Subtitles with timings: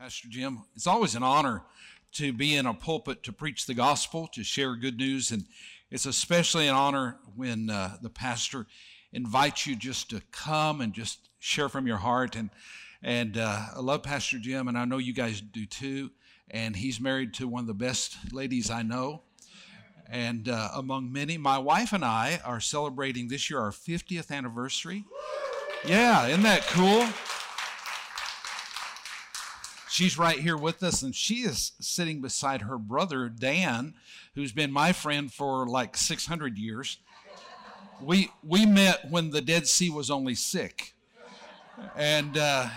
[0.00, 0.62] Pastor Jim.
[0.74, 1.62] It's always an honor
[2.12, 5.44] to be in a pulpit to preach the gospel, to share good news, and
[5.90, 8.66] it's especially an honor when uh, the pastor
[9.12, 12.34] invites you just to come and just share from your heart.
[12.34, 12.48] And
[13.02, 16.12] and uh, I love Pastor Jim, and I know you guys do too.
[16.50, 19.20] And he's married to one of the best ladies I know.
[20.08, 25.04] And uh, among many, my wife and I are celebrating this year our 50th anniversary.
[25.84, 27.06] Yeah, isn't that cool?
[29.90, 33.94] She's right here with us, and she is sitting beside her brother, Dan,
[34.36, 36.98] who's been my friend for like 600 years.
[38.00, 40.94] We, we met when the Dead Sea was only sick.
[41.96, 42.68] And uh,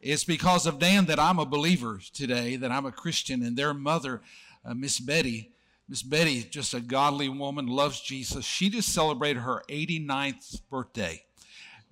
[0.00, 3.74] it's because of Dan that I'm a believer today, that I'm a Christian, and their
[3.74, 4.22] mother,
[4.64, 5.50] uh, Miss Betty,
[5.90, 8.46] Miss Betty, just a godly woman, loves Jesus.
[8.46, 11.22] She just celebrated her 89th birthday.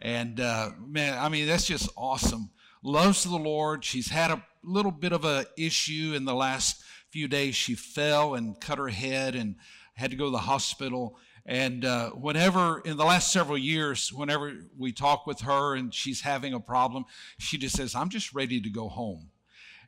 [0.00, 2.48] And uh, man, I mean, that's just awesome
[2.82, 3.84] loves the Lord.
[3.84, 7.54] She's had a little bit of a issue in the last few days.
[7.54, 9.56] She fell and cut her head and
[9.94, 11.18] had to go to the hospital.
[11.46, 16.20] And uh, whenever, in the last several years, whenever we talk with her and she's
[16.20, 17.06] having a problem,
[17.38, 19.30] she just says, I'm just ready to go home.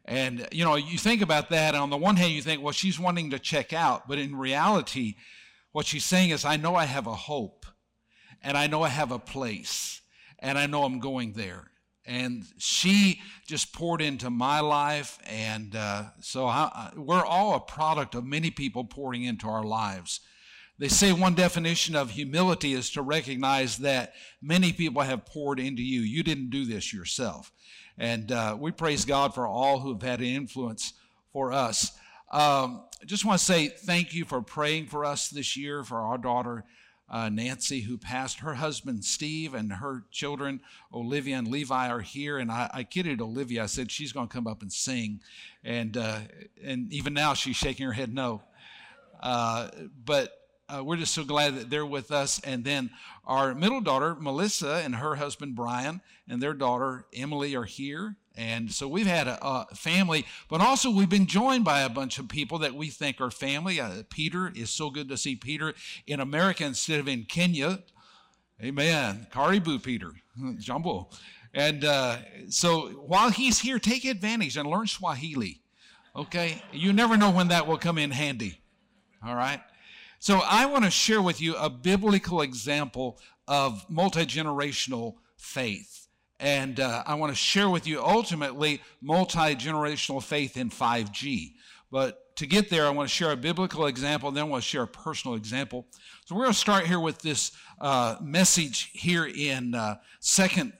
[0.07, 1.75] And, you know, you think about that.
[1.75, 4.09] On the one hand, you think, well, she's wanting to check out.
[4.09, 5.17] But in reality,
[5.73, 7.67] what she's saying is, I know I have a hope,
[8.43, 10.01] and I know I have a place,
[10.39, 11.71] and I know I'm going there
[12.11, 15.21] and she just poured into my life.
[15.27, 20.19] And uh, so I, we're all a product of many people pouring into our lives.
[20.79, 25.83] They say one definition of humility is to recognize that many people have poured into
[25.83, 26.01] you.
[26.01, 27.53] You didn't do this yourself.
[27.97, 30.95] And uh, we praise god for all who have had an influence
[31.33, 31.93] for us.
[32.33, 36.01] Um, i just want to say thank you for praying for us this year for
[36.01, 36.65] our daughter
[37.11, 38.39] uh, Nancy, who passed.
[38.41, 40.61] Her husband, Steve, and her children,
[40.95, 42.39] Olivia and Levi, are here.
[42.39, 43.65] And I, I kidded Olivia.
[43.65, 45.21] I said she's going to come up and sing.
[45.65, 46.21] And, uh,
[46.63, 48.43] and even now she's shaking her head no.
[49.21, 49.69] Uh,
[50.05, 50.33] but
[50.69, 52.41] uh, we're just so glad that they're with us.
[52.45, 52.91] And then
[53.25, 58.17] our middle daughter, Melissa, and her husband, Brian, and their daughter, Emily, are here.
[58.37, 62.19] And so we've had a, a, family, but also we've been joined by a bunch
[62.19, 63.81] of people that we think are family.
[63.81, 65.75] Uh, Peter is so good to see Peter
[66.07, 67.81] in America instead of in Kenya.
[68.63, 69.27] Amen.
[69.33, 70.13] Karibu Peter,
[70.59, 71.11] Jambo.
[71.53, 72.19] And uh,
[72.49, 75.61] so while he's here, take advantage and learn Swahili.
[76.15, 76.63] Okay?
[76.73, 78.61] You never know when that will come in handy.
[79.27, 79.61] All right?
[80.19, 83.19] So I want to share with you a biblical example
[83.49, 86.00] of multi generational faith.
[86.41, 91.53] And uh, I want to share with you ultimately multi generational faith in 5G.
[91.91, 94.63] But to get there, I want to share a biblical example, and then I want
[94.63, 95.87] to share a personal example.
[96.25, 100.73] So we're going to start here with this uh, message here in uh, Second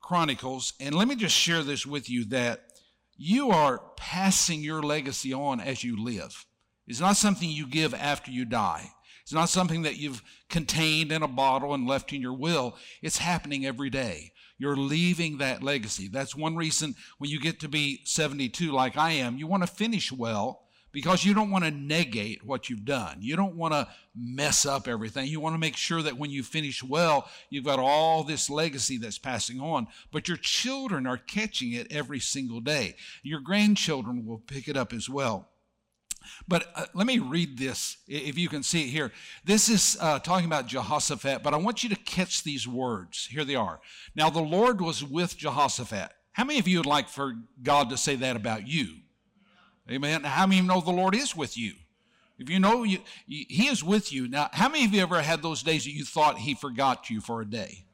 [0.00, 2.68] Chronicles, and let me just share this with you that
[3.16, 6.46] you are passing your legacy on as you live.
[6.86, 8.92] It's not something you give after you die.
[9.22, 12.76] It's not something that you've contained in a bottle and left in your will.
[13.02, 14.32] It's happening every day.
[14.58, 16.08] You're leaving that legacy.
[16.08, 19.68] That's one reason when you get to be 72, like I am, you want to
[19.68, 23.18] finish well because you don't want to negate what you've done.
[23.20, 25.28] You don't want to mess up everything.
[25.28, 28.98] You want to make sure that when you finish well, you've got all this legacy
[28.98, 29.86] that's passing on.
[30.10, 32.96] But your children are catching it every single day.
[33.22, 35.50] Your grandchildren will pick it up as well.
[36.46, 39.12] But uh, let me read this, if you can see it here.
[39.44, 43.26] This is uh, talking about Jehoshaphat, but I want you to catch these words.
[43.30, 43.80] Here they are.
[44.14, 46.10] Now, the Lord was with Jehoshaphat.
[46.32, 48.98] How many of you would like for God to say that about you?
[49.90, 50.24] Amen.
[50.24, 51.72] How many know the Lord is with you?
[52.38, 54.28] If you know you, He is with you.
[54.28, 57.20] Now, how many of you ever had those days that you thought He forgot you
[57.20, 57.84] for a day?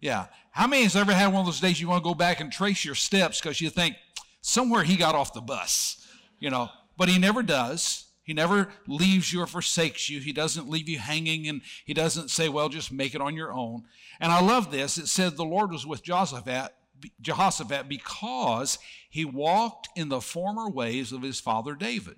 [0.00, 0.26] Yeah.
[0.52, 2.52] How many has ever had one of those days you want to go back and
[2.52, 3.96] trace your steps because you think
[4.40, 6.06] somewhere He got off the bus?
[6.38, 8.04] You know, but he never does.
[8.22, 10.20] He never leaves you or forsakes you.
[10.20, 13.54] He doesn't leave you hanging and he doesn't say, well, just make it on your
[13.54, 13.84] own.
[14.20, 14.98] And I love this.
[14.98, 16.74] It said the Lord was with Jehoshaphat,
[17.22, 22.16] Jehoshaphat because he walked in the former ways of his father David.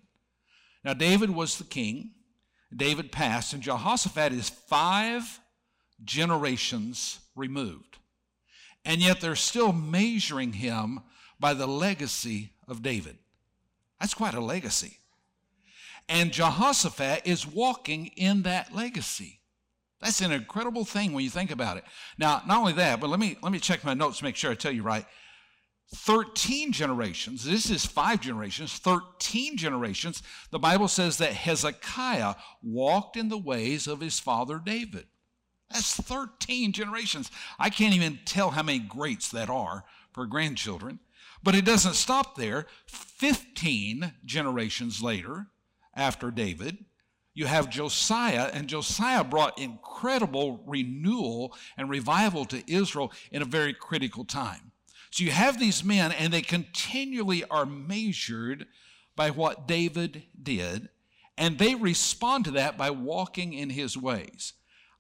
[0.85, 2.13] Now, David was the king.
[2.75, 5.41] David passed, and Jehoshaphat is five
[6.03, 7.99] generations removed.
[8.85, 11.01] And yet they're still measuring him
[11.39, 13.19] by the legacy of David.
[14.01, 14.99] That's quite a legacy.
[16.09, 19.41] And Jehoshaphat is walking in that legacy.
[20.01, 21.85] That's an incredible thing when you think about it.
[22.19, 24.51] Now, not only that, but let me let me check my notes to make sure
[24.51, 25.05] I tell you right.
[25.93, 33.29] 13 generations, this is five generations, 13 generations, the Bible says that Hezekiah walked in
[33.29, 35.07] the ways of his father David.
[35.69, 37.31] That's 13 generations.
[37.59, 41.01] I can't even tell how many greats that are for grandchildren.
[41.43, 42.67] But it doesn't stop there.
[42.87, 45.47] 15 generations later,
[45.95, 46.85] after David,
[47.33, 53.73] you have Josiah, and Josiah brought incredible renewal and revival to Israel in a very
[53.73, 54.73] critical time.
[55.11, 58.67] So you have these men, and they continually are measured
[59.17, 60.89] by what David did,
[61.37, 64.53] and they respond to that by walking in his ways.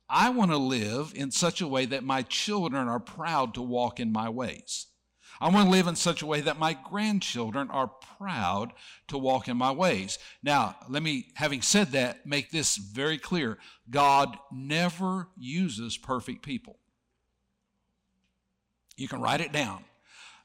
[0.08, 4.00] I want to live in such a way that my children are proud to walk
[4.00, 4.86] in my ways.
[5.40, 8.74] I want to live in such a way that my grandchildren are proud
[9.08, 10.18] to walk in my ways.
[10.42, 13.58] Now, let me, having said that, make this very clear
[13.88, 16.76] God never uses perfect people.
[18.96, 19.84] You can write it down.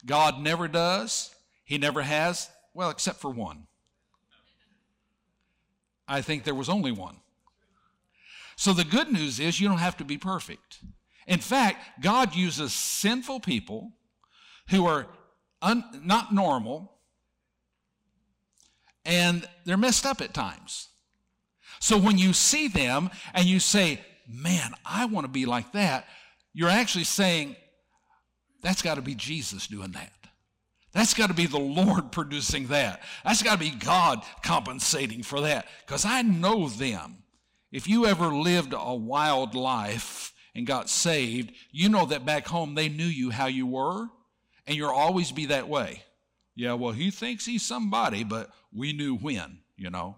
[0.06, 3.68] God never does, He never has, well, except for one.
[6.08, 7.18] I think there was only one.
[8.56, 10.80] So the good news is you don't have to be perfect.
[11.28, 13.92] In fact, God uses sinful people
[14.70, 15.08] who are
[15.62, 16.92] un, not normal
[19.06, 20.90] and they're messed up at times.
[21.80, 26.08] So when you see them and you say, Man, I want to be like that,
[26.52, 27.56] you're actually saying,
[28.64, 30.12] That's got to be Jesus doing that.
[30.94, 33.02] That's got to be the Lord producing that.
[33.24, 35.68] That's got to be God compensating for that.
[35.86, 37.18] Because I know them.
[37.72, 42.74] If you ever lived a wild life and got saved, you know that back home
[42.74, 44.08] they knew you how you were
[44.68, 46.04] and you'll always be that way.
[46.56, 50.18] Yeah, well, he thinks he's somebody, but we knew when, you know.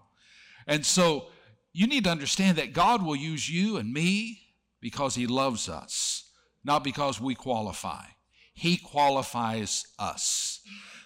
[0.66, 1.26] And so
[1.72, 4.40] you need to understand that God will use you and me
[4.80, 6.30] because he loves us,
[6.64, 8.04] not because we qualify.
[8.52, 10.60] He qualifies us.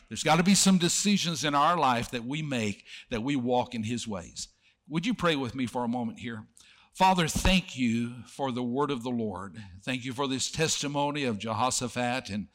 [0.08, 3.74] There's got to be some decisions in our life that we make that we walk
[3.74, 4.48] in his ways.
[4.88, 6.44] Would you pray with me for a moment here?
[6.92, 9.56] Father, thank you for the word of the Lord.
[9.82, 12.48] Thank you for this testimony of Jehoshaphat and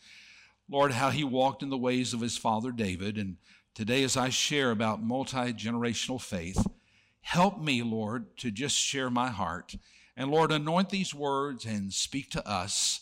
[0.69, 3.17] Lord, how he walked in the ways of his father David.
[3.17, 3.37] And
[3.73, 6.65] today, as I share about multi generational faith,
[7.21, 9.75] help me, Lord, to just share my heart.
[10.15, 13.01] And Lord, anoint these words and speak to us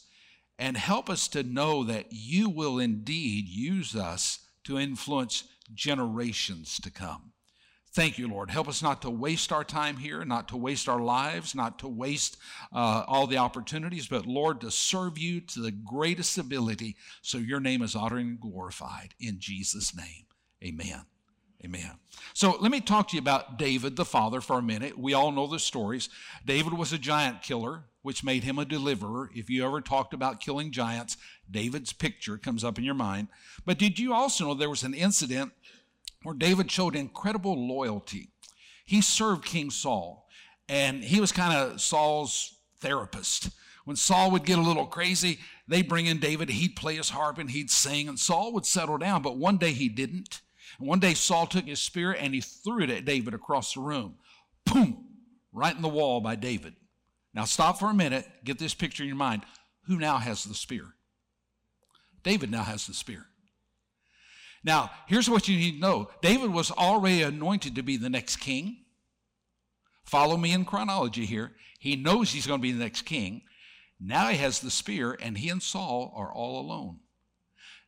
[0.59, 6.91] and help us to know that you will indeed use us to influence generations to
[6.91, 7.31] come.
[7.95, 8.51] Thank you, Lord.
[8.51, 11.88] Help us not to waste our time here, not to waste our lives, not to
[11.88, 12.36] waste
[12.74, 17.62] uh, all the opportunities, but Lord, to serve you to the greatest ability so your
[17.62, 19.13] name is honored and glorified.
[19.18, 20.25] In Jesus' name,
[20.62, 21.06] amen.
[21.63, 21.92] Amen.
[22.33, 25.00] So let me talk to you about David the father for a minute.
[25.00, 26.09] We all know the stories.
[26.45, 29.31] David was a giant killer, which made him a deliverer.
[29.33, 31.15] If you ever talked about killing giants,
[31.50, 33.30] David's picture comes up in your mind.
[33.65, 35.53] But did you also know there was an incident
[36.25, 38.31] where David showed incredible loyalty.
[38.83, 40.27] He served King Saul,
[40.68, 43.50] and he was kind of Saul's therapist.
[43.86, 45.38] When Saul would get a little crazy,
[45.68, 48.98] they'd bring in David, he'd play his harp and he'd sing, and Saul would settle
[48.98, 49.22] down.
[49.22, 50.42] But one day he didn't.
[50.80, 53.81] And one day Saul took his spear and he threw it at David across the
[53.81, 54.16] room.
[54.66, 55.06] Boom!
[55.54, 56.74] Right in the wall by David.
[57.36, 59.44] Now stop for a minute, get this picture in your mind.
[59.83, 60.95] Who now has the spear?
[62.24, 63.27] David now has the spear.
[64.65, 68.38] Now, here's what you need to know David was already anointed to be the next
[68.38, 68.77] king.
[70.03, 71.51] Follow me in chronology here.
[71.79, 73.44] He knows he's going to be the next king.
[74.00, 77.00] Now he has the spear, and he and Saul are all alone.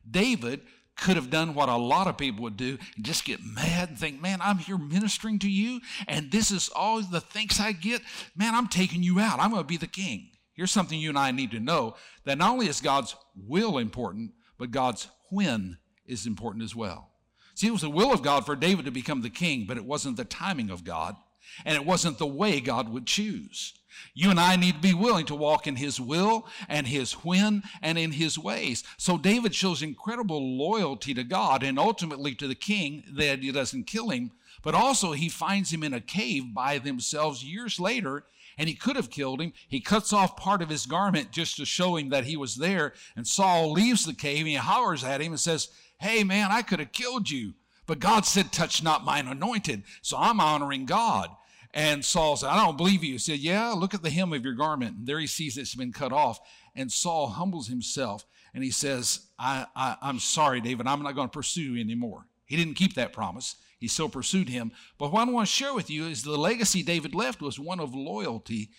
[0.08, 0.62] David
[0.96, 3.98] could have done what a lot of people would do and just get mad and
[3.98, 8.02] think, man, I'm here ministering to you, and this is all the thanks I get.
[8.36, 9.40] Man, I'm taking you out.
[9.40, 10.30] I'm going to be the king.
[10.54, 14.32] Here's something you and I need to know that not only is God's will important,
[14.58, 17.10] but God's when is important as well.
[17.54, 19.84] See, it was the will of God for David to become the king, but it
[19.84, 21.16] wasn't the timing of God,
[21.64, 23.74] and it wasn't the way God would choose.
[24.14, 27.62] You and I need to be willing to walk in his will and his when
[27.82, 28.84] and in his ways.
[28.96, 33.88] So David shows incredible loyalty to God and ultimately to the king that he doesn't
[33.88, 34.30] kill him,
[34.62, 38.24] but also he finds him in a cave by themselves years later
[38.58, 39.52] and he could have killed him.
[39.68, 42.92] He cuts off part of his garment just to show him that he was there.
[43.16, 45.68] And Saul leaves the cave and he hollers at him and says,
[46.00, 47.54] Hey, man, I could have killed you.
[47.86, 49.82] But God said, Touch not mine anointed.
[50.02, 51.30] So I'm honoring God.
[51.74, 53.12] And Saul said, I don't believe you.
[53.12, 54.98] He said, Yeah, look at the hem of your garment.
[54.98, 56.38] And there he sees it's been cut off.
[56.76, 58.24] And Saul humbles himself
[58.54, 62.26] and he says, I, I, I'm sorry, David, I'm not going to pursue you anymore.
[62.46, 63.56] He didn't keep that promise.
[63.78, 64.72] He still pursued him.
[64.98, 67.80] But what I want to share with you is the legacy David left was one
[67.80, 68.70] of loyalty,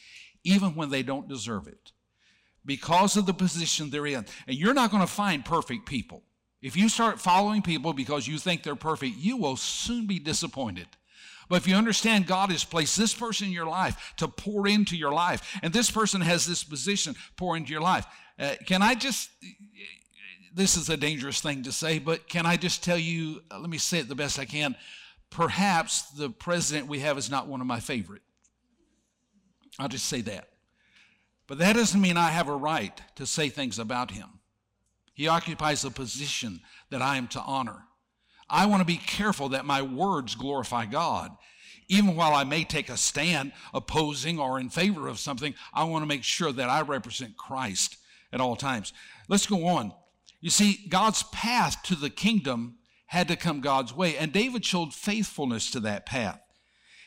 [0.44, 1.92] even when they don't deserve it,
[2.66, 4.26] because of the position they're in.
[4.48, 6.24] And you're not going to find perfect people.
[6.62, 10.88] If you start following people because you think they're perfect, you will soon be disappointed.
[11.48, 14.96] But if you understand God has placed this person in your life to pour into
[14.96, 18.06] your life, and this person has this position pour into your life,
[18.38, 19.30] uh, can I just
[20.54, 23.70] this is a dangerous thing to say, but can I just tell you, uh, let
[23.70, 24.76] me say it the best I can.
[25.30, 28.24] Perhaps the president we have is not one of my favorite.
[29.78, 30.50] I'll just say that.
[31.48, 34.39] But that doesn't mean I have a right to say things about him.
[35.20, 36.62] He occupies a position
[36.92, 37.84] that I am to honor.
[38.50, 41.32] I want to be careful that my words glorify God.
[41.90, 46.04] Even while I may take a stand opposing or in favor of something, I want
[46.04, 47.98] to make sure that I represent Christ
[48.32, 48.94] at all times.
[49.28, 49.92] Let's go on.
[50.40, 54.94] You see, God's path to the kingdom had to come God's way, and David showed
[54.94, 56.40] faithfulness to that path.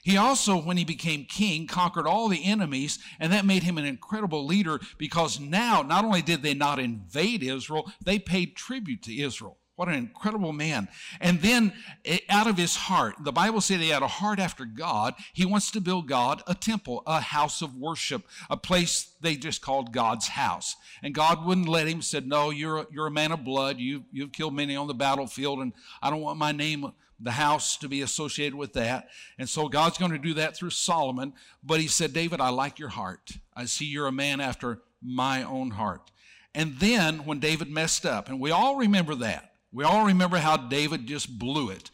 [0.02, 3.84] He also, when he became king, conquered all the enemies, and that made him an
[3.84, 9.16] incredible leader because now, not only did they not invade Israel, they paid tribute to
[9.16, 9.58] Israel.
[9.76, 10.88] What an incredible man.
[11.20, 11.72] And then
[12.04, 15.14] eh, out of his heart, the Bible said he had a heart after God.
[15.32, 19.62] He wants to build God a temple, a house of worship, a place they just
[19.62, 20.76] called God's house.
[21.02, 23.78] And God wouldn't let him, said, No, you're a, you're a man of blood.
[23.78, 27.76] You, you've killed many on the battlefield, and I don't want my name, the house,
[27.78, 29.08] to be associated with that.
[29.38, 31.32] And so God's going to do that through Solomon.
[31.62, 33.32] But he said, David, I like your heart.
[33.54, 36.10] I see you're a man after my own heart.
[36.54, 39.54] And then when David messed up, and we all remember that.
[39.72, 41.90] We all remember how David just blew it.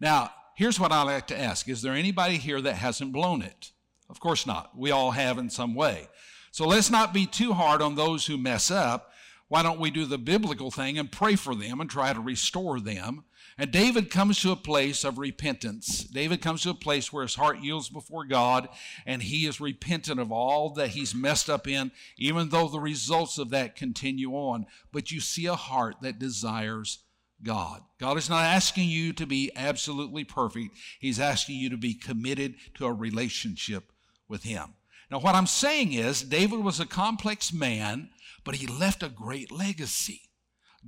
[0.00, 3.70] Now, here's what I like to ask Is there anybody here that hasn't blown it?
[4.10, 4.76] Of course not.
[4.76, 6.08] We all have in some way.
[6.50, 9.11] So let's not be too hard on those who mess up.
[9.52, 12.80] Why don't we do the biblical thing and pray for them and try to restore
[12.80, 13.24] them?
[13.58, 16.04] And David comes to a place of repentance.
[16.04, 18.70] David comes to a place where his heart yields before God
[19.04, 23.36] and he is repentant of all that he's messed up in, even though the results
[23.36, 24.64] of that continue on.
[24.90, 27.00] But you see a heart that desires
[27.42, 27.82] God.
[28.00, 30.74] God is not asking you to be absolutely perfect.
[30.98, 33.92] He's asking you to be committed to a relationship
[34.28, 34.76] with Him.
[35.12, 38.08] Now, what I'm saying is, David was a complex man,
[38.44, 40.22] but he left a great legacy.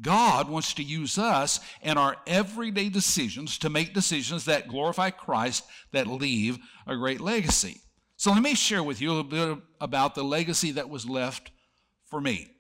[0.01, 5.65] God wants to use us in our everyday decisions to make decisions that glorify Christ,
[5.93, 7.81] that leave a great legacy.
[8.17, 11.51] So, let me share with you a little bit about the legacy that was left
[12.07, 12.51] for me.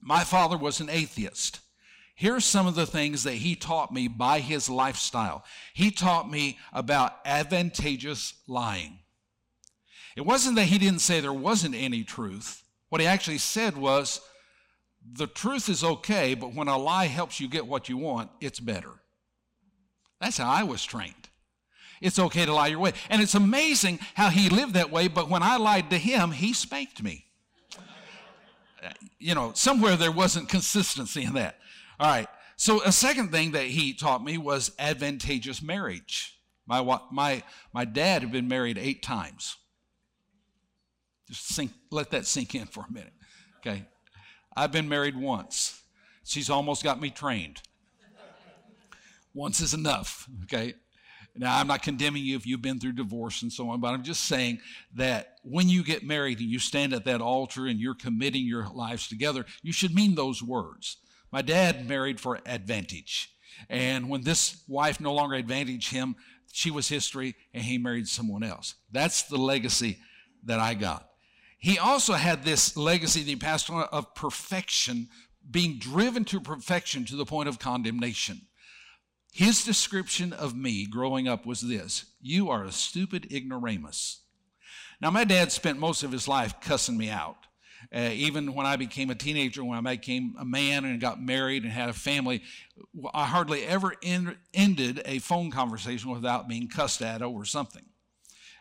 [0.00, 1.60] My father was an atheist.
[2.14, 5.44] Here's some of the things that he taught me by his lifestyle.
[5.74, 9.00] He taught me about advantageous lying.
[10.16, 12.62] It wasn't that he didn't say there wasn't any truth.
[12.88, 14.20] What he actually said was,
[15.12, 18.60] the truth is okay, but when a lie helps you get what you want, it's
[18.60, 18.90] better.
[20.20, 21.14] That's how I was trained.
[22.00, 22.92] It's okay to lie your way.
[23.08, 26.52] And it's amazing how he lived that way, but when I lied to him, he
[26.52, 27.24] spanked me.
[29.18, 31.56] You know, somewhere there wasn't consistency in that.
[31.98, 32.28] All right.
[32.56, 36.38] So a second thing that he taught me was advantageous marriage.
[36.66, 39.56] My, my, my dad had been married eight times.
[41.28, 43.12] Just sink, let that sink in for a minute.
[43.58, 43.84] Okay.
[44.56, 45.82] I've been married once.
[46.24, 47.60] She's almost got me trained.
[49.34, 50.28] Once is enough.
[50.44, 50.74] Okay.
[51.38, 54.02] Now, I'm not condemning you if you've been through divorce and so on, but I'm
[54.02, 54.60] just saying
[54.94, 58.66] that when you get married and you stand at that altar and you're committing your
[58.68, 60.96] lives together, you should mean those words.
[61.30, 63.30] My dad married for advantage.
[63.68, 66.16] And when this wife no longer advantaged him,
[66.52, 68.74] she was history and he married someone else.
[68.90, 69.98] That's the legacy
[70.44, 71.05] that I got.
[71.58, 75.08] He also had this legacy that he passed on of perfection,
[75.50, 78.42] being driven to perfection to the point of condemnation.
[79.32, 84.22] His description of me growing up was this You are a stupid ignoramus.
[85.00, 87.36] Now, my dad spent most of his life cussing me out.
[87.94, 91.62] Uh, even when I became a teenager, when I became a man and got married
[91.62, 92.42] and had a family,
[93.12, 97.84] I hardly ever in, ended a phone conversation without being cussed at over something.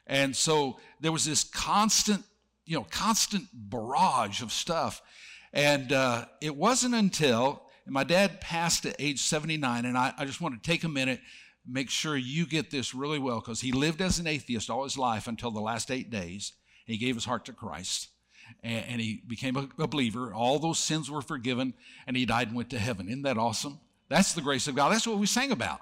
[0.05, 2.23] And so there was this constant,
[2.65, 5.01] you know, constant barrage of stuff.
[5.53, 10.41] And uh, it wasn't until my dad passed at age 79, and I, I just
[10.41, 11.21] want to take a minute,
[11.67, 14.97] make sure you get this really well, because he lived as an atheist all his
[14.97, 16.53] life until the last eight days.
[16.85, 18.09] He gave his heart to Christ
[18.63, 20.33] and, and he became a, a believer.
[20.33, 21.73] All those sins were forgiven,
[22.07, 23.07] and he died and went to heaven.
[23.07, 23.79] Isn't that awesome?
[24.09, 24.91] That's the grace of God.
[24.91, 25.81] That's what we sang about.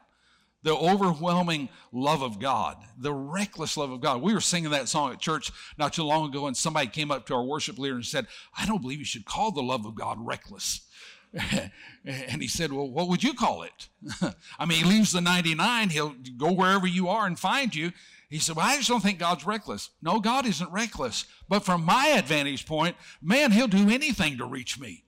[0.63, 4.21] The overwhelming love of God, the reckless love of God.
[4.21, 7.25] We were singing that song at church not too long ago, and somebody came up
[7.27, 8.27] to our worship leader and said,
[8.57, 10.87] I don't believe you should call the love of God reckless.
[12.05, 13.89] and he said, Well, what would you call it?
[14.59, 17.91] I mean, he leaves the 99, he'll go wherever you are and find you.
[18.29, 19.89] He said, Well, I just don't think God's reckless.
[20.01, 21.25] No, God isn't reckless.
[21.49, 25.03] But from my advantage point, man, he'll do anything to reach me.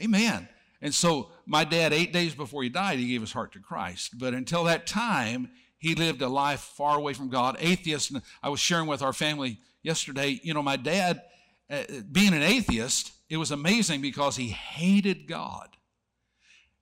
[0.00, 0.48] Amen.
[0.82, 4.18] And so my dad, eight days before he died, he gave his heart to Christ.
[4.18, 8.10] But until that time, he lived a life far away from God, atheist.
[8.10, 11.22] And I was sharing with our family yesterday, you know, my dad,
[11.70, 15.68] uh, being an atheist, it was amazing because he hated God.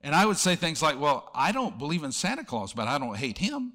[0.01, 2.99] And I would say things like, well, I don't believe in Santa Claus, but I
[2.99, 3.73] don't hate him.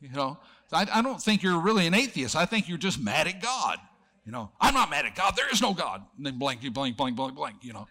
[0.00, 0.38] You know,
[0.72, 2.34] I, I don't think you're really an atheist.
[2.34, 3.78] I think you're just mad at God.
[4.24, 5.34] You know, I'm not mad at God.
[5.36, 6.02] There is no God.
[6.16, 7.86] And then blank, blank, blank, blank, blank, you know.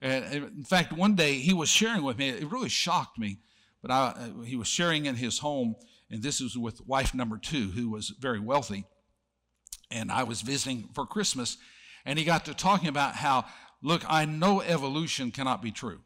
[0.00, 3.38] And in fact, one day he was sharing with me, it really shocked me,
[3.82, 5.76] but I, he was sharing in his home,
[6.10, 8.84] and this was with wife number two, who was very wealthy.
[9.90, 11.56] And I was visiting for Christmas,
[12.04, 13.44] and he got to talking about how,
[13.82, 16.00] look, I know evolution cannot be true.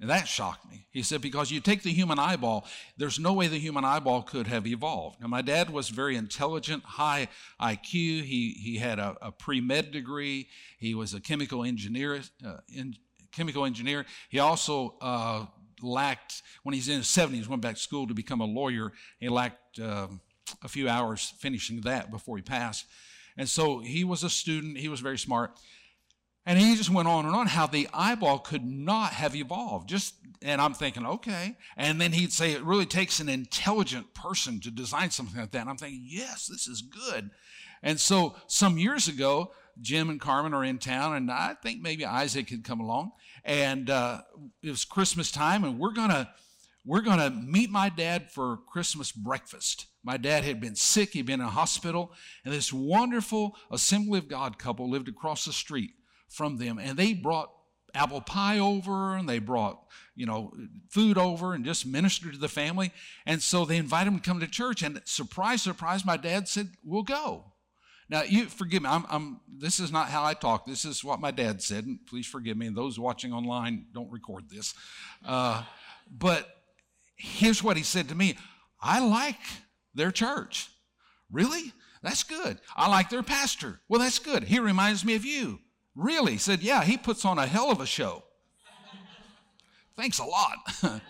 [0.00, 0.86] And that shocked me.
[0.90, 4.48] He said, because you take the human eyeball, there's no way the human eyeball could
[4.48, 5.20] have evolved.
[5.20, 7.28] Now, my dad was very intelligent, high
[7.60, 8.24] IQ.
[8.24, 10.48] He, he had a, a pre med degree.
[10.78, 12.22] He was a chemical engineer.
[12.44, 12.96] Uh, in,
[13.34, 14.06] chemical engineer.
[14.28, 15.46] He also uh,
[15.82, 18.92] lacked, when he's in his 70s, went back to school to become a lawyer.
[19.18, 20.08] He lacked uh,
[20.62, 22.86] a few hours finishing that before he passed.
[23.36, 25.58] And so he was a student, he was very smart.
[26.46, 29.88] And he just went on and on how the eyeball could not have evolved.
[29.88, 31.56] Just and I'm thinking, okay.
[31.76, 35.62] And then he'd say it really takes an intelligent person to design something like that.
[35.62, 37.30] And I'm thinking, yes, this is good.
[37.82, 42.04] And so some years ago, Jim and Carmen are in town, and I think maybe
[42.04, 43.12] Isaac had come along.
[43.44, 44.22] And uh,
[44.62, 46.30] it was Christmas time, and we're gonna
[46.84, 49.86] we're gonna meet my dad for Christmas breakfast.
[50.02, 52.12] My dad had been sick; he'd been in a hospital,
[52.44, 55.90] and this wonderful Assembly of God couple lived across the street
[56.28, 56.78] from them.
[56.78, 57.50] And they brought
[57.94, 59.80] apple pie over and they brought,
[60.16, 60.52] you know,
[60.90, 62.92] food over and just ministered to the family.
[63.24, 64.82] And so they invited him to come to church.
[64.82, 67.52] And surprise, surprise, my dad said, We'll go.
[68.14, 70.66] Now, you forgive me, I'm, I'm, this is not how I talk.
[70.66, 71.84] This is what my dad said.
[71.84, 72.68] And please forgive me.
[72.68, 74.72] And those watching online, don't record this.
[75.26, 75.64] Uh,
[76.08, 76.48] but
[77.16, 78.36] here's what he said to me
[78.80, 79.40] I like
[79.96, 80.70] their church.
[81.32, 81.72] Really?
[82.02, 82.60] That's good.
[82.76, 83.80] I like their pastor.
[83.88, 84.44] Well, that's good.
[84.44, 85.58] He reminds me of you.
[85.96, 86.32] Really?
[86.32, 88.22] He said, Yeah, he puts on a hell of a show.
[89.96, 90.54] Thanks a lot.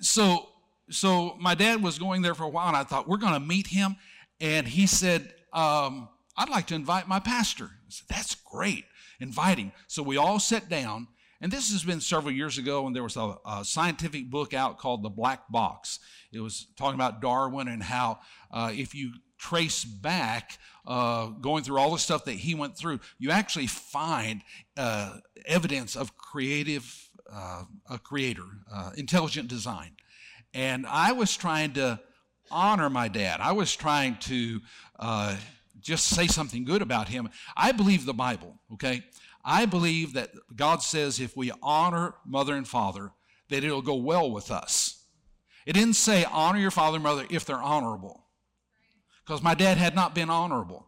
[0.00, 0.50] so,
[0.88, 3.40] so my dad was going there for a while, and I thought, We're going to
[3.40, 3.96] meet him.
[4.40, 7.64] And he said, um, I'd like to invite my pastor.
[7.64, 8.84] I said, That's great.
[9.20, 9.72] Inviting.
[9.86, 11.06] So we all sat down,
[11.40, 14.78] and this has been several years ago, and there was a, a scientific book out
[14.78, 16.00] called The Black Box.
[16.32, 18.18] It was talking about Darwin and how
[18.50, 23.00] uh, if you trace back, uh, going through all the stuff that he went through,
[23.18, 24.42] you actually find
[24.76, 29.92] uh, evidence of creative, uh, a creator, uh, intelligent design.
[30.54, 32.00] And I was trying to
[32.52, 33.40] honor my dad.
[33.40, 34.60] I was trying to
[34.98, 35.36] uh,
[35.80, 37.28] just say something good about him.
[37.56, 39.02] I believe the Bible, okay?
[39.44, 43.10] I believe that God says if we honor mother and father,
[43.48, 45.04] that it'll go well with us.
[45.66, 48.24] It didn't say honor your father and mother if they're honorable
[49.24, 50.86] because my dad had not been honorable.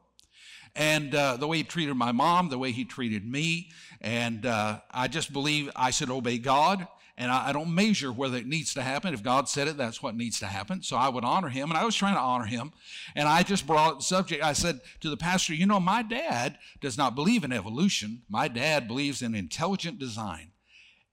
[0.77, 4.81] And uh, the way he treated my mom, the way he treated me, and uh,
[4.90, 6.88] I just believe I should obey God.
[7.16, 9.14] And I, I, don't measure whether it needs to happen.
[9.14, 10.83] If God said it, that's what needs to happen.
[10.83, 12.72] So I would honor him, and I was trying to honor him.
[13.14, 14.42] And I just brought the subject.
[14.42, 18.48] I said to the pastor, You know, my dad does not believe in evolution, my
[18.48, 20.50] dad believes in intelligent design.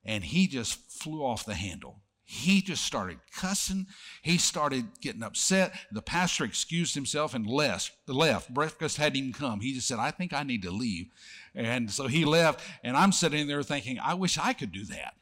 [0.03, 3.87] And he just flew off the handle he just started cussing.
[4.21, 5.73] He started getting upset.
[5.91, 7.91] The pastor excused himself and left.
[8.07, 8.53] Left.
[8.53, 9.59] Breakfast hadn't even come.
[9.59, 11.11] He just said, "I think I need to leave,"
[11.53, 12.61] and so he left.
[12.85, 15.15] And I'm sitting there thinking, "I wish I could do that."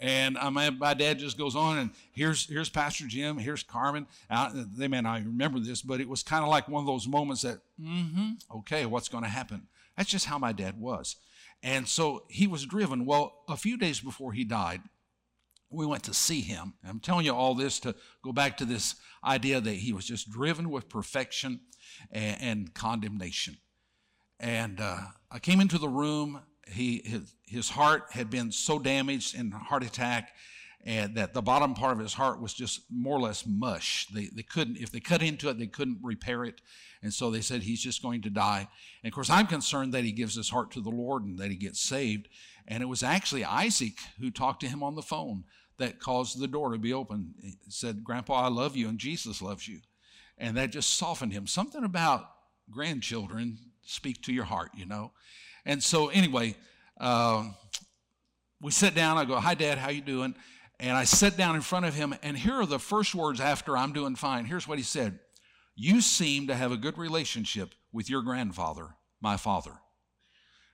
[0.00, 4.06] And my dad just goes on, and here's here's Pastor Jim, here's Carmen.
[4.54, 7.42] They may not remember this, but it was kind of like one of those moments
[7.42, 9.66] that, mm-hmm, okay, what's going to happen?
[9.96, 11.16] That's just how my dad was.
[11.62, 13.06] And so he was driven.
[13.06, 14.82] Well, a few days before he died,
[15.70, 16.74] we went to see him.
[16.86, 18.94] I'm telling you all this to go back to this
[19.24, 21.60] idea that he was just driven with perfection
[22.10, 23.56] and, and condemnation.
[24.38, 24.98] And uh,
[25.30, 26.42] I came into the room.
[26.66, 30.34] He his, his heart had been so damaged in a heart attack,
[30.84, 34.06] and that the bottom part of his heart was just more or less mush.
[34.08, 36.60] They they couldn't if they cut into it, they couldn't repair it,
[37.02, 38.66] and so they said he's just going to die.
[39.02, 41.50] And of course, I'm concerned that he gives his heart to the Lord and that
[41.50, 42.28] he gets saved.
[42.66, 45.44] And it was actually Isaac who talked to him on the phone
[45.78, 47.34] that caused the door to be open.
[47.40, 49.80] He said, Grandpa, I love you and Jesus loves you.
[50.38, 51.46] And that just softened him.
[51.46, 52.28] Something about
[52.70, 55.12] grandchildren speak to your heart, you know.
[55.66, 56.56] And so anyway,
[56.98, 57.50] uh,
[58.62, 59.18] we sit down.
[59.18, 59.76] I go, "Hi, Dad.
[59.76, 60.34] How you doing?"
[60.80, 63.76] And I sit down in front of him, and here are the first words after
[63.76, 64.46] I'm doing fine.
[64.46, 65.18] Here's what he said:
[65.74, 69.72] "You seem to have a good relationship with your grandfather, my father."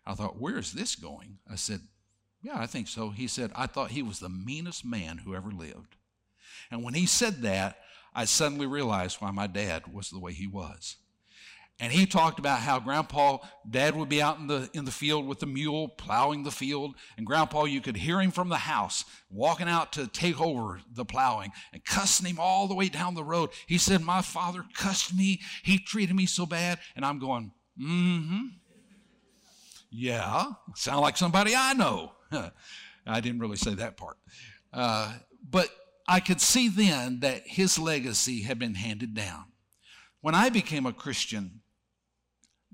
[0.06, 1.80] I thought, "Where is this going?" I said,
[2.42, 3.10] yeah, I think so.
[3.10, 5.96] He said, I thought he was the meanest man who ever lived.
[6.70, 7.78] And when he said that,
[8.14, 10.96] I suddenly realized why my dad was the way he was.
[11.80, 15.26] And he talked about how grandpa, dad would be out in the, in the field
[15.26, 16.94] with the mule, plowing the field.
[17.16, 21.04] And grandpa, you could hear him from the house walking out to take over the
[21.04, 23.50] plowing and cussing him all the way down the road.
[23.66, 25.40] He said, My father cussed me.
[25.64, 26.78] He treated me so bad.
[26.94, 28.46] And I'm going, Mm hmm.
[29.90, 32.12] Yeah, sound like somebody I know.
[33.06, 34.16] I didn't really say that part.
[34.72, 35.14] Uh,
[35.48, 35.68] but
[36.08, 39.44] I could see then that his legacy had been handed down.
[40.22, 41.60] When I became a Christian,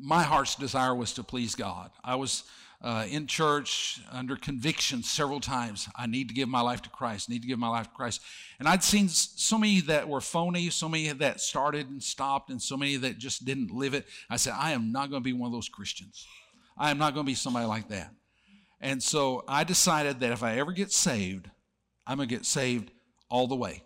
[0.00, 1.90] my heart's desire was to please God.
[2.04, 2.44] I was
[2.80, 5.88] uh, in church under conviction several times.
[5.96, 8.20] I need to give my life to Christ, need to give my life to Christ.
[8.58, 12.62] And I'd seen so many that were phony, so many that started and stopped, and
[12.62, 14.06] so many that just didn't live it.
[14.30, 16.26] I said, I am not going to be one of those Christians.
[16.76, 18.12] I am not going to be somebody like that.
[18.80, 21.50] And so I decided that if I ever get saved,
[22.06, 22.92] I'm going to get saved
[23.28, 23.82] all the way.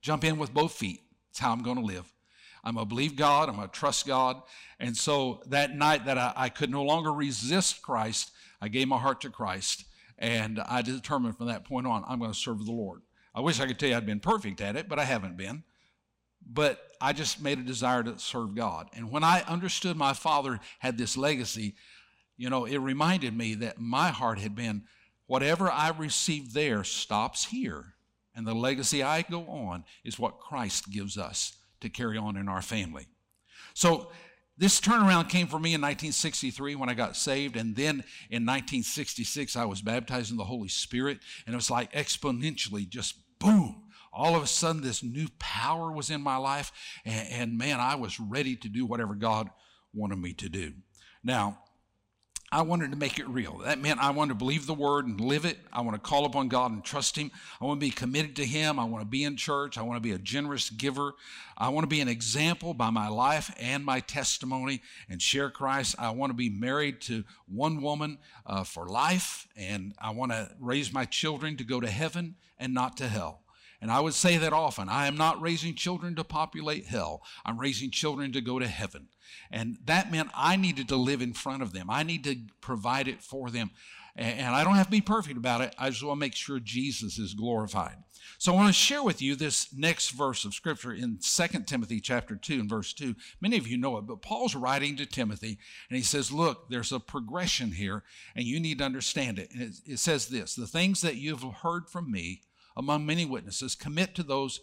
[0.00, 1.02] Jump in with both feet.
[1.28, 2.10] That's how I'm going to live.
[2.64, 3.48] I'm going to believe God.
[3.48, 4.42] I'm going to trust God.
[4.78, 8.98] And so that night that I, I could no longer resist Christ, I gave my
[8.98, 9.84] heart to Christ.
[10.18, 13.00] And I determined from that point on, I'm going to serve the Lord.
[13.34, 15.62] I wish I could tell you I'd been perfect at it, but I haven't been.
[16.46, 18.88] But I just made a desire to serve God.
[18.94, 21.74] And when I understood my father had this legacy,
[22.36, 24.84] you know, it reminded me that my heart had been
[25.26, 27.94] whatever I received there stops here.
[28.34, 32.48] And the legacy I go on is what Christ gives us to carry on in
[32.48, 33.06] our family.
[33.74, 34.10] So
[34.60, 37.56] this turnaround came for me in 1963 when I got saved.
[37.56, 41.18] And then in 1966, I was baptized in the Holy Spirit.
[41.46, 43.84] And it was like exponentially just boom.
[44.12, 46.72] All of a sudden, this new power was in my life.
[47.06, 49.48] And, and man, I was ready to do whatever God
[49.94, 50.74] wanted me to do.
[51.24, 51.60] Now,
[52.52, 53.58] I wanted to make it real.
[53.58, 55.58] That meant I wanted to believe the word and live it.
[55.72, 57.30] I want to call upon God and trust Him.
[57.60, 58.80] I want to be committed to Him.
[58.80, 59.78] I want to be in church.
[59.78, 61.12] I want to be a generous giver.
[61.56, 65.94] I want to be an example by my life and my testimony and share Christ.
[65.96, 70.50] I want to be married to one woman uh, for life, and I want to
[70.58, 73.42] raise my children to go to heaven and not to hell.
[73.80, 74.88] And I would say that often.
[74.88, 77.22] I am not raising children to populate hell.
[77.44, 79.08] I'm raising children to go to heaven.
[79.50, 81.88] And that meant I needed to live in front of them.
[81.88, 83.70] I need to provide it for them.
[84.16, 85.74] And I don't have to be perfect about it.
[85.78, 87.96] I just want to make sure Jesus is glorified.
[88.38, 92.00] So I want to share with you this next verse of scripture in 2 Timothy
[92.00, 93.14] chapter 2 and verse 2.
[93.40, 96.92] Many of you know it, but Paul's writing to Timothy and he says, look, there's
[96.92, 98.02] a progression here
[98.34, 99.50] and you need to understand it.
[99.52, 102.42] And it, it says this, the things that you've heard from me
[102.76, 104.60] among many witnesses, commit to those,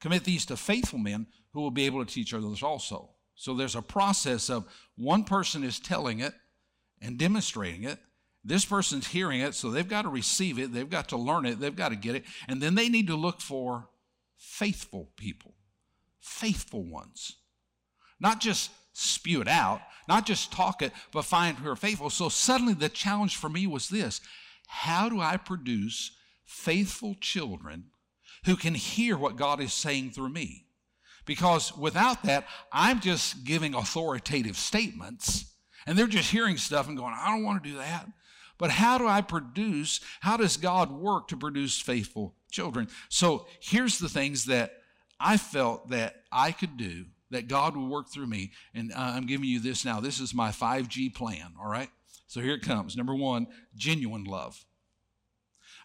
[0.00, 3.10] commit these to faithful men who will be able to teach others also.
[3.34, 4.66] So there's a process of
[4.96, 6.32] one person is telling it
[7.00, 7.98] and demonstrating it.
[8.44, 11.58] This person's hearing it, so they've got to receive it, they've got to learn it,
[11.58, 13.88] they've got to get it, and then they need to look for
[14.36, 15.54] faithful people,
[16.20, 17.36] faithful ones.
[18.20, 22.08] Not just spew it out, not just talk it, but find who are faithful.
[22.08, 24.20] So suddenly the challenge for me was this
[24.68, 26.12] how do I produce
[26.46, 27.86] faithful children
[28.44, 30.64] who can hear what God is saying through me.
[31.26, 35.52] Because without that, I'm just giving authoritative statements
[35.86, 38.06] and they're just hearing stuff and going, I don't want to do that.
[38.58, 42.88] But how do I produce, how does God work to produce faithful children?
[43.08, 44.72] So here's the things that
[45.20, 48.52] I felt that I could do, that God would work through me.
[48.74, 50.00] And uh, I'm giving you this now.
[50.00, 51.90] This is my 5G plan, all right?
[52.26, 52.96] So here it comes.
[52.96, 54.64] Number one, genuine love.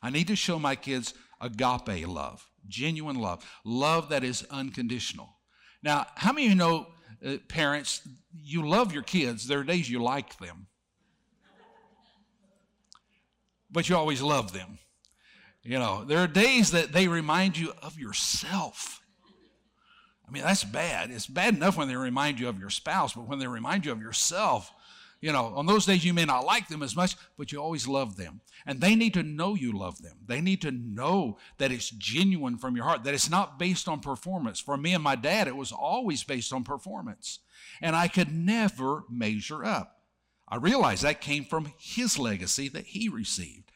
[0.02, 5.36] I need to show my kids agape love, genuine love, love that is unconditional.
[5.84, 6.88] Now, how many of you know,
[7.26, 9.48] uh, parents, you love your kids?
[9.48, 10.68] There are days you like them,
[13.72, 14.80] but you always love them.
[15.64, 19.02] You know, there are days that they remind you of yourself.
[20.28, 21.12] I mean, that's bad.
[21.12, 23.92] It's bad enough when they remind you of your spouse, but when they remind you
[23.92, 24.72] of yourself,
[25.22, 27.88] you know, on those days you may not like them as much, but you always
[27.88, 28.42] love them.
[28.66, 30.18] And they need to know you love them.
[30.26, 34.00] They need to know that it's genuine from your heart, that it's not based on
[34.00, 34.60] performance.
[34.60, 37.40] For me and my dad, it was always based on performance.
[37.82, 40.00] And I could never measure up.
[40.48, 43.72] I realized that came from his legacy that he received.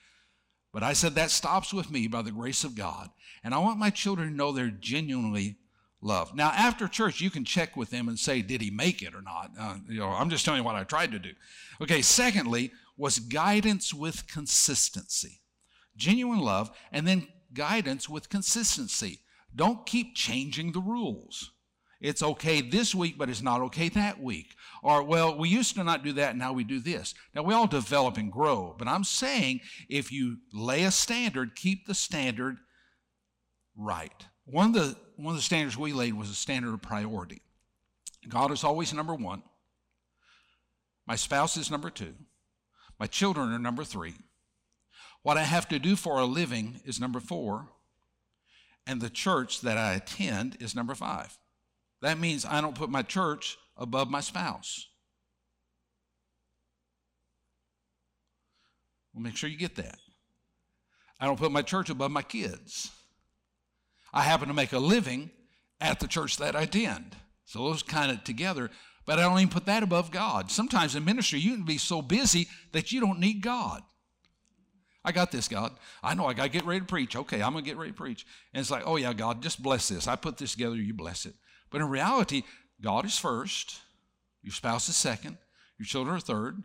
[0.74, 3.10] But I said that stops with me by the grace of God.
[3.44, 5.58] And I want my children to know they're genuinely
[6.06, 6.36] love.
[6.36, 9.22] Now, after church, you can check with them and say, did he make it or
[9.22, 9.52] not?
[9.60, 11.32] Uh, you know, I'm just telling you what I tried to do.
[11.82, 15.41] Okay, secondly, was guidance with consistency.
[15.98, 19.20] Genuine love, and then guidance with consistency.
[19.56, 21.52] Don't keep changing the rules.
[22.02, 24.54] It's okay this week, but it's not okay that week.
[24.84, 27.15] Or, well, we used to not do that, and now we do this.
[27.34, 31.88] Now, we all develop and grow, but I'm saying if you lay a standard, keep
[31.88, 32.58] the standard
[33.76, 34.26] right.
[34.46, 37.41] One of the, one of the standards we laid was a standard of priority.
[38.28, 39.43] God is always number one.
[41.08, 42.15] My spouse is number two.
[42.99, 44.15] My children are number three.
[45.21, 47.67] What I have to do for a living is number four.
[48.88, 51.38] And the church that I attend is number five.
[52.01, 54.88] That means I don't put my church above my spouse.
[59.13, 59.97] Well, make sure you get that.
[61.19, 62.91] I don't put my church above my kids.
[64.13, 65.32] I happen to make a living
[65.82, 67.15] at the church that I attend.
[67.46, 68.72] So those kind of together,
[69.06, 70.50] but I don't even put that above God.
[70.50, 73.84] Sometimes in ministry, you can be so busy that you don't need God.
[75.04, 75.72] I got this, God.
[76.02, 77.15] I know I got to get ready to preach.
[77.15, 78.26] Okay, I'm going to get ready to preach.
[78.54, 80.08] And it's like, oh, yeah, God, just bless this.
[80.08, 81.36] I put this together, you bless it.
[81.70, 82.41] But in reality,
[82.82, 83.80] God is first,
[84.41, 85.38] your spouse is second,
[85.78, 86.63] your children are third,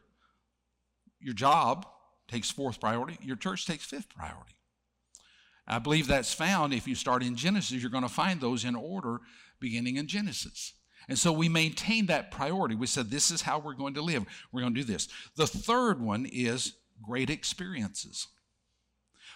[1.20, 1.86] your job
[2.28, 4.54] takes fourth priority, your church takes fifth priority.
[5.70, 8.74] I believe that's found if you start in Genesis, you're going to find those in
[8.74, 9.20] order
[9.60, 10.72] beginning in Genesis.
[11.08, 12.74] And so we maintain that priority.
[12.74, 14.24] We said, this is how we're going to live.
[14.52, 15.08] We're going to do this.
[15.36, 18.26] The third one is great experiences.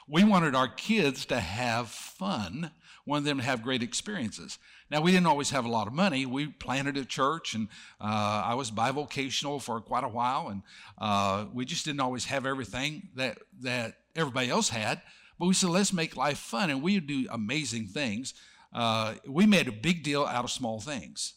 [0.08, 2.72] We wanted our kids to have fun,
[3.06, 4.58] wanted them to have great experiences.
[4.90, 6.26] Now, we didn't always have a lot of money.
[6.26, 7.68] We planted a church, and
[8.00, 10.62] uh, I was bivocational for quite a while, and
[10.98, 15.00] uh, we just didn't always have everything that, that everybody else had.
[15.38, 18.34] But we said, let's make life fun, and we do amazing things.
[18.72, 21.34] Uh, we made a big deal out of small things.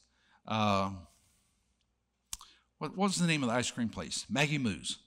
[0.48, 0.92] Uh,
[2.78, 4.26] what, what, was the name of the ice cream place?
[4.30, 5.00] Maggie Moo's.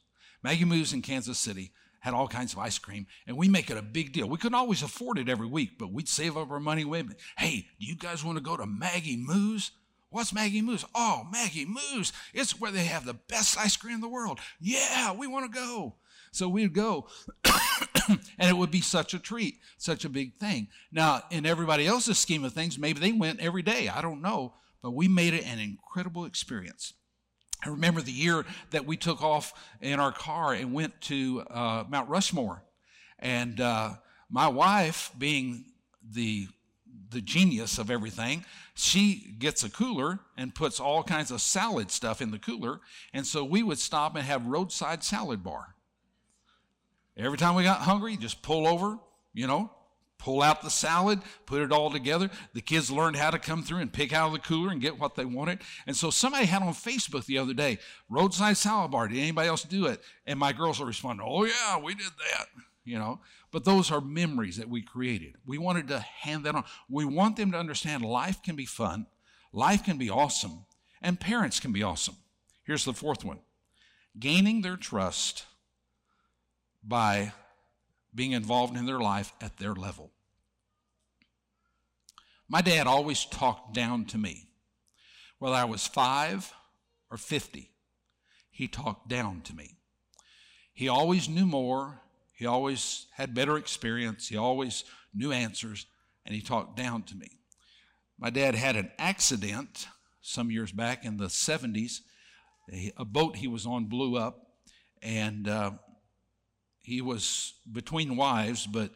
[0.42, 3.76] Maggie Moo's in Kansas City had all kinds of ice cream, and we make it
[3.76, 4.28] a big deal.
[4.28, 6.84] We couldn't always afford it every week, but we'd save up our money.
[6.84, 9.70] With, hey, do you guys want to go to Maggie Moo's?
[10.08, 10.84] What's Maggie Moo's?
[10.94, 12.12] Oh, Maggie Moo's.
[12.34, 14.40] It's where they have the best ice cream in the world.
[14.60, 15.96] Yeah, we want to go.
[16.32, 17.08] So we'd go,
[18.08, 20.68] and it would be such a treat, such a big thing.
[20.92, 23.88] Now, in everybody else's scheme of things, maybe they went every day.
[23.88, 24.54] I don't know.
[24.82, 26.94] But we made it an incredible experience.
[27.64, 31.84] I remember the year that we took off in our car and went to uh,
[31.88, 32.62] Mount Rushmore.
[33.18, 33.94] And uh,
[34.30, 35.64] my wife, being
[36.02, 36.48] the
[37.10, 42.22] the genius of everything, she gets a cooler and puts all kinds of salad stuff
[42.22, 42.80] in the cooler.
[43.12, 45.74] And so we would stop and have roadside salad bar.
[47.20, 48.98] Every time we got hungry, just pull over,
[49.34, 49.70] you know,
[50.18, 52.30] pull out the salad, put it all together.
[52.54, 54.98] The kids learned how to come through and pick out of the cooler and get
[54.98, 55.60] what they wanted.
[55.86, 57.78] And so somebody had on Facebook the other day,
[58.08, 59.08] roadside salad bar.
[59.08, 60.00] Did anybody else do it?
[60.26, 62.46] And my girls are responding, oh yeah, we did that.
[62.84, 63.20] You know,
[63.52, 65.34] but those are memories that we created.
[65.46, 66.64] We wanted to hand that on.
[66.88, 69.06] We want them to understand life can be fun,
[69.52, 70.64] life can be awesome,
[71.02, 72.16] and parents can be awesome.
[72.64, 73.40] Here's the fourth one
[74.18, 75.44] gaining their trust
[76.82, 77.32] by
[78.14, 80.10] being involved in their life at their level.
[82.48, 84.48] My dad always talked down to me.
[85.38, 86.52] Whether I was five
[87.10, 87.70] or 50,
[88.50, 89.76] he talked down to me.
[90.72, 92.00] He always knew more.
[92.34, 94.28] He always had better experience.
[94.28, 95.86] He always knew answers,
[96.26, 97.38] and he talked down to me.
[98.18, 99.86] My dad had an accident
[100.20, 102.00] some years back in the 70s.
[102.96, 104.46] A boat he was on blew up,
[105.02, 105.72] and uh,
[106.82, 108.90] he was between wives, but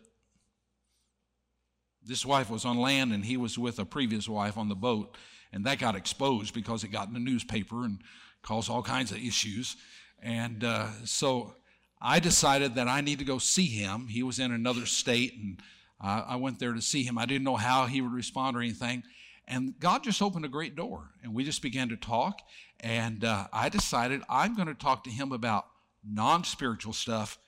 [2.04, 5.16] this wife was on land and he was with a previous wife on the boat.
[5.52, 8.00] And that got exposed because it got in the newspaper and
[8.42, 9.76] caused all kinds of issues.
[10.22, 11.54] And uh, so
[12.00, 14.08] I decided that I need to go see him.
[14.08, 15.60] He was in another state, and
[16.02, 17.18] uh, I went there to see him.
[17.18, 19.02] I didn't know how he would respond or anything.
[19.46, 22.40] And God just opened a great door, and we just began to talk.
[22.80, 25.66] And uh, I decided I'm going to talk to him about
[26.04, 27.38] non spiritual stuff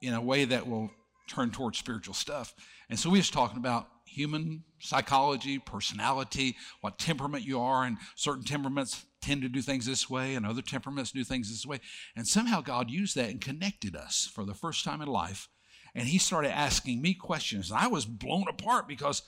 [0.00, 0.90] in a way that will
[1.28, 2.54] turn towards spiritual stuff.
[2.88, 8.44] And so we was talking about human psychology, personality, what temperament you are, and certain
[8.44, 11.78] temperaments tend to do things this way, and other temperaments do things this way.
[12.16, 15.48] And somehow God used that and connected us for the first time in life.
[15.94, 17.70] And He started asking me questions.
[17.70, 19.22] And I was blown apart because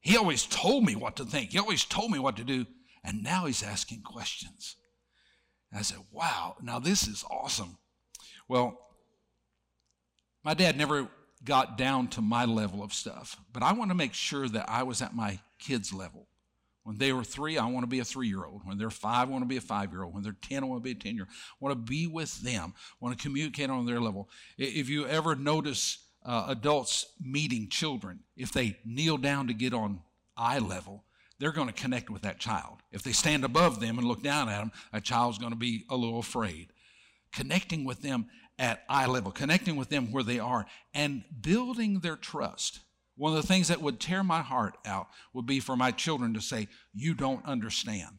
[0.00, 2.66] He always told me what to think, He always told me what to do.
[3.02, 4.76] And now He's asking questions.
[5.70, 7.78] And I said, wow, now this is awesome.
[8.48, 8.78] Well,
[10.44, 11.08] my dad never
[11.44, 14.82] got down to my level of stuff, but I want to make sure that I
[14.82, 16.26] was at my kids' level.
[16.84, 18.60] When they were three, I want to be a three year old.
[18.64, 20.12] When they're five, I want to be a five year old.
[20.12, 21.30] When they're 10, I want to be a 10 year old.
[21.30, 24.28] I want to be with them, I want to communicate on their level.
[24.58, 30.00] If you ever notice uh, adults meeting children, if they kneel down to get on
[30.36, 31.04] eye level,
[31.38, 32.78] they're going to connect with that child.
[32.92, 35.84] If they stand above them and look down at them, a child's going to be
[35.90, 36.68] a little afraid.
[37.32, 38.26] Connecting with them
[38.58, 42.80] at eye level, connecting with them where they are, and building their trust.
[43.16, 46.34] One of the things that would tear my heart out would be for my children
[46.34, 48.18] to say, You don't understand.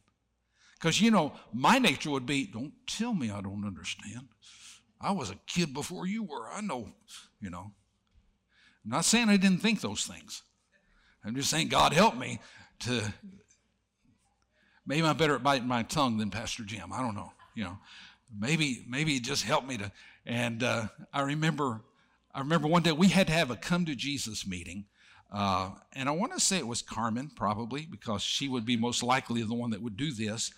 [0.80, 4.28] Because, you know, my nature would be don't tell me I don't understand.
[5.02, 6.50] I was a kid before you were.
[6.50, 6.90] I know,
[7.42, 7.72] you know.
[8.84, 10.44] I'm not saying I didn't think those things.
[11.24, 12.40] I'm just saying, God help me
[12.82, 13.02] to.
[14.86, 16.94] Maybe I'm better at biting my tongue than Pastor Jim.
[16.94, 17.32] I don't know.
[17.56, 17.78] You know,
[18.38, 19.92] maybe maybe it just helped me to.
[20.26, 21.82] And uh, I remember,
[22.34, 24.86] I remember one day we had to have a come to Jesus meeting,
[25.32, 29.04] uh, and I want to say it was Carmen probably because she would be most
[29.04, 30.52] likely the one that would do this.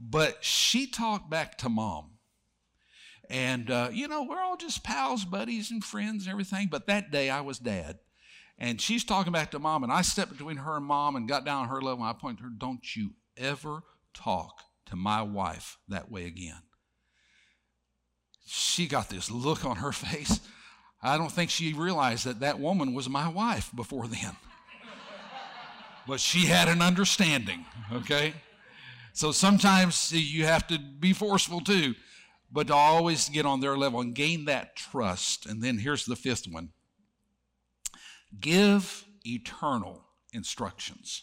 [0.00, 2.10] But she talked back to mom.
[3.30, 6.68] And, uh, you know, we're all just pals, buddies, and friends and everything.
[6.70, 7.98] But that day I was dad.
[8.58, 11.44] And she's talking back to mom, and I stepped between her and mom and got
[11.44, 12.04] down on her level.
[12.04, 16.62] And I pointed to her, Don't you ever talk to my wife that way again.
[18.44, 20.40] She got this look on her face.
[21.02, 24.36] I don't think she realized that that woman was my wife before then.
[26.06, 28.34] but she had an understanding, okay?
[29.12, 31.94] So sometimes you have to be forceful too,
[32.50, 35.46] but to always get on their level and gain that trust.
[35.46, 36.70] And then here's the fifth one
[38.40, 41.22] give eternal instructions.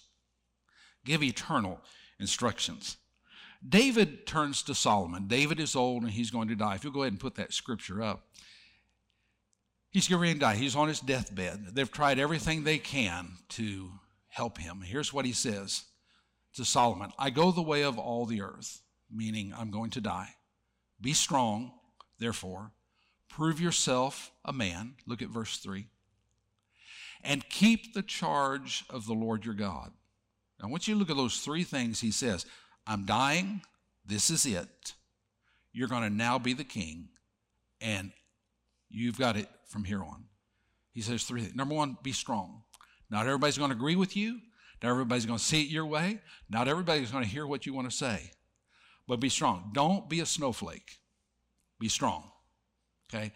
[1.03, 1.81] Give eternal
[2.19, 2.97] instructions.
[3.67, 5.27] David turns to Solomon.
[5.27, 6.75] David is old and he's going to die.
[6.75, 8.23] If you'll go ahead and put that scripture up.
[9.91, 10.55] He's going to die.
[10.55, 11.75] He's on his deathbed.
[11.75, 13.91] They've tried everything they can to
[14.29, 14.81] help him.
[14.81, 15.83] Here's what he says
[16.55, 20.29] to Solomon I go the way of all the earth, meaning I'm going to die.
[20.99, 21.73] Be strong,
[22.19, 22.71] therefore,
[23.29, 24.95] prove yourself a man.
[25.05, 25.87] Look at verse 3.
[27.23, 29.91] And keep the charge of the Lord your God.
[30.61, 32.45] I want you look at those three things he says
[32.87, 33.61] I'm dying,
[34.05, 34.93] this is it.
[35.73, 37.09] You're going to now be the king,
[37.79, 38.11] and
[38.89, 40.25] you've got it from here on.
[40.93, 41.55] He says three things.
[41.55, 42.63] Number one, be strong.
[43.09, 44.39] Not everybody's going to agree with you.
[44.81, 46.19] Not everybody's going to see it your way.
[46.49, 48.31] Not everybody's going to hear what you want to say.
[49.07, 49.71] But be strong.
[49.73, 50.99] Don't be a snowflake.
[51.79, 52.31] Be strong.
[53.13, 53.31] Okay?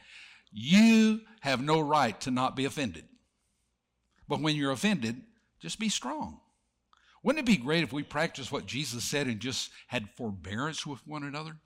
[0.52, 3.06] You have no right to not be offended.
[4.28, 5.22] But when you're offended,
[5.60, 6.40] just be strong.
[7.26, 11.00] Wouldn't it be great if we practiced what Jesus said and just had forbearance with
[11.08, 11.58] one another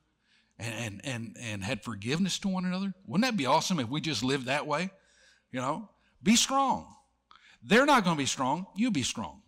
[0.58, 2.93] and, and, and, had forgiveness to one another?
[3.06, 4.89] Wouldn't that be awesome if we just lived that way?
[5.52, 5.89] You know,
[6.24, 6.88] be strong.
[7.62, 8.67] They're not going to be strong.
[8.78, 9.41] You be strong.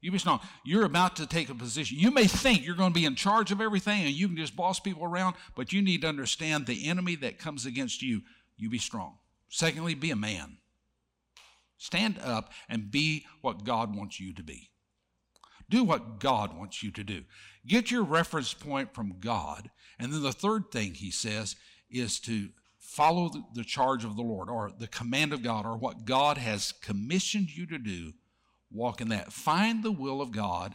[0.00, 0.38] You be strong.
[0.64, 1.98] You're about to take a position.
[1.98, 4.54] You may think you're going to be in charge of everything and you can just
[4.54, 8.22] boss people around, but you need to understand the enemy that comes against you.
[8.56, 9.18] You be strong.
[9.48, 10.58] Secondly, be a man.
[11.76, 14.70] Stand up and be what God wants you to be.
[15.68, 17.24] Do what God wants you to do.
[17.66, 19.70] Get your reference point from God.
[19.98, 21.56] And then the third thing he says
[21.90, 26.04] is to follow the charge of the Lord or the command of God or what
[26.04, 28.12] God has commissioned you to do
[28.70, 29.32] walk in that.
[29.32, 30.74] Find the will of God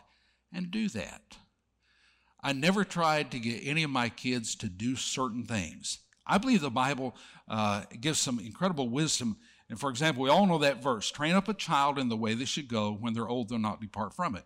[0.54, 1.38] and do that.
[2.44, 6.00] I never tried to get any of my kids to do certain things.
[6.26, 7.16] I believe the Bible
[7.48, 9.38] uh, gives some incredible wisdom.
[9.70, 12.34] And for example, we all know that verse train up a child in the way
[12.34, 12.94] they should go.
[12.94, 14.44] When they're old, they'll not depart from it.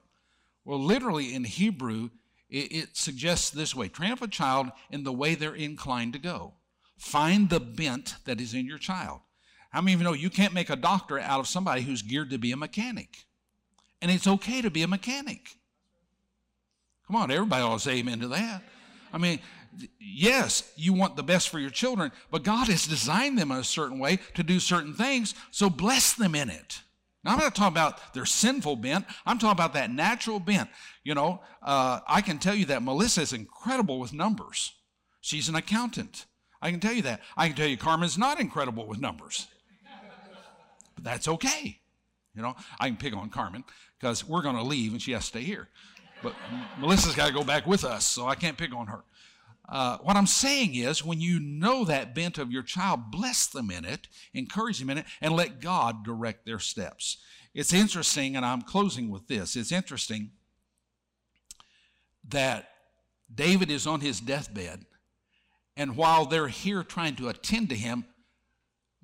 [0.65, 2.09] Well, literally in Hebrew,
[2.49, 6.19] it, it suggests this way train up a child in the way they're inclined to
[6.19, 6.55] go.
[6.97, 9.21] Find the bent that is in your child.
[9.69, 12.29] How many of you know you can't make a doctor out of somebody who's geared
[12.31, 13.25] to be a mechanic?
[14.01, 15.57] And it's okay to be a mechanic.
[17.07, 18.63] Come on, everybody ought to say amen to that.
[19.13, 19.39] I mean,
[19.99, 23.63] yes, you want the best for your children, but God has designed them in a
[23.63, 26.81] certain way to do certain things, so bless them in it.
[27.25, 29.05] Now, I'm not talking about their sinful bent.
[29.25, 30.69] I'm talking about that natural bent.
[31.03, 34.73] You know, uh, I can tell you that Melissa is incredible with numbers.
[35.21, 36.27] She's an accountant.
[36.61, 37.21] I can tell you that.
[37.35, 39.47] I can tell you Carmen's not incredible with numbers.
[40.93, 41.79] But that's okay.
[42.35, 43.63] You know, I can pick on Carmen
[43.99, 45.69] because we're going to leave and she has to stay here.
[46.21, 46.35] But
[46.79, 49.03] Melissa's got to go back with us, so I can't pick on her.
[49.67, 53.71] Uh, what I'm saying is, when you know that bent of your child, bless them
[53.71, 57.17] in it, encourage them in it, and let God direct their steps.
[57.53, 59.55] It's interesting, and I'm closing with this.
[59.55, 60.31] It's interesting
[62.27, 62.69] that
[63.33, 64.85] David is on his deathbed,
[65.75, 68.05] and while they're here trying to attend to him,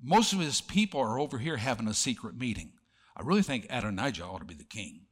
[0.00, 2.72] most of his people are over here having a secret meeting.
[3.16, 5.06] I really think Adonijah ought to be the king.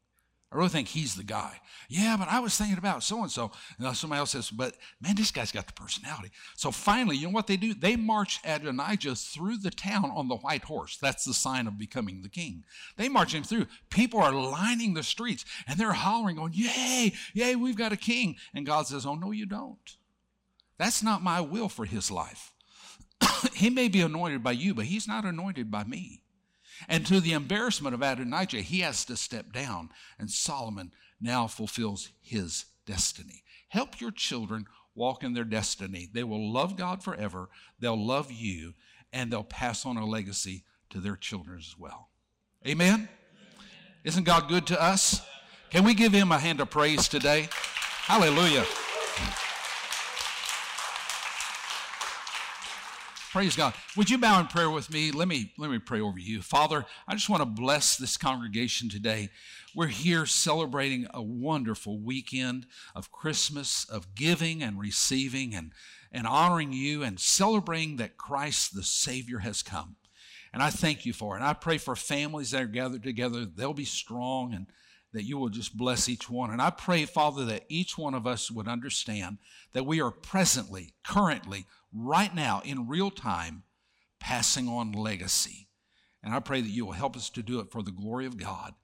[0.53, 1.61] I really think he's the guy.
[1.89, 3.53] Yeah, but I was thinking about so and so.
[3.79, 6.31] And somebody else says, but man, this guy's got the personality.
[6.57, 7.73] So finally, you know what they do?
[7.73, 10.97] They march Adonijah through the town on the white horse.
[10.97, 12.65] That's the sign of becoming the king.
[12.97, 13.67] They march him through.
[13.91, 18.35] People are lining the streets and they're hollering, going, Yay, yay, we've got a king.
[18.53, 19.97] And God says, Oh, no, you don't.
[20.79, 22.53] That's not my will for his life.
[23.55, 26.23] he may be anointed by you, but he's not anointed by me.
[26.89, 32.11] And to the embarrassment of Adonijah, he has to step down, and Solomon now fulfills
[32.21, 33.43] his destiny.
[33.69, 36.09] Help your children walk in their destiny.
[36.13, 38.75] They will love God forever, they'll love you,
[39.13, 42.09] and they'll pass on a legacy to their children as well.
[42.67, 43.09] Amen?
[44.05, 45.21] Isn't God good to us?
[45.71, 47.49] Can we give him a hand of praise today?
[48.07, 48.65] Hallelujah.
[53.33, 53.75] Praise God.
[53.97, 55.13] Would you bow in prayer with me?
[55.13, 56.43] Let me let me pray over you.
[56.43, 59.29] Father, I just want to bless this congregation today.
[59.73, 65.71] We're here celebrating a wonderful weekend of Christmas, of giving and receiving and,
[66.11, 69.95] and honoring you and celebrating that Christ the Savior has come.
[70.53, 71.39] And I thank you for it.
[71.39, 74.67] And I pray for families that are gathered together, they'll be strong and
[75.13, 76.51] that you will just bless each one.
[76.51, 79.39] And I pray, Father, that each one of us would understand
[79.73, 83.65] that we are presently, currently, right now, in real time,
[84.19, 85.69] passing on legacy.
[86.23, 88.37] And I pray that you will help us to do it for the glory of
[88.37, 88.75] God.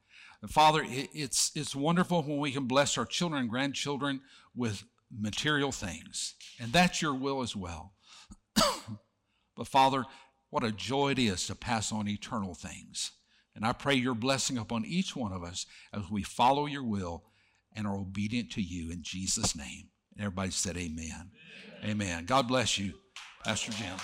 [0.49, 4.21] Father, it's, it's wonderful when we can bless our children and grandchildren
[4.55, 6.35] with material things.
[6.61, 7.95] And that's your will as well.
[8.55, 10.05] but Father,
[10.51, 13.13] what a joy it is to pass on eternal things.
[13.55, 17.25] And I pray your blessing upon each one of us as we follow your will
[17.75, 19.89] and are obedient to you in Jesus' name.
[20.19, 21.31] Everybody said, Amen.
[21.83, 21.91] Amen.
[21.91, 22.25] amen.
[22.25, 22.95] God bless you,
[23.45, 23.97] Pastor Jim.